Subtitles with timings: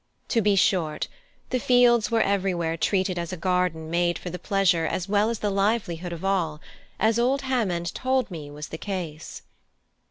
[0.29, 1.07] To be short,
[1.51, 5.37] the fields were everywhere treated as a garden made for the pleasure as well as
[5.37, 6.59] the livelihood of all,
[6.99, 9.43] as old Hammond told me was the case.